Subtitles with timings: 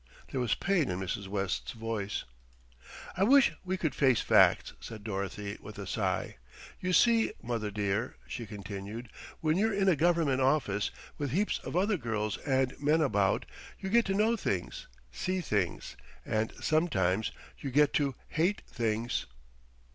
[0.31, 1.27] There was pain in Mrs.
[1.27, 2.23] West's voice.
[3.15, 6.37] "I wish we could face facts," said Dorothy with a sigh.
[6.79, 9.09] "You see, mother dear," she continued,
[9.41, 13.45] "when you're in a government office, with heaps of other girls and men about,
[13.79, 15.95] you get to know things, see things,
[16.25, 19.27] and sometimes you get to hate things."